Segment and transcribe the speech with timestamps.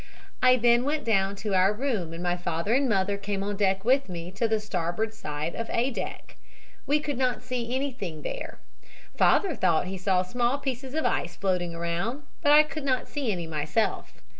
[0.41, 3.85] "I then went down to our room and my father and mother came on deck
[3.85, 6.37] with me, to the starboard side of A deck.
[6.87, 8.57] We could not see anything there.
[9.15, 13.31] Father thought he saw small pieces of ice floating around, but I could not see
[13.31, 14.23] any myself.